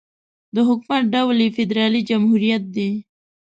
د 0.55 0.57
حکومت 0.67 1.03
ډول 1.13 1.37
یې 1.43 1.53
فدرالي 1.57 2.01
جمهوريت 2.09 2.63
دی. 2.75 2.89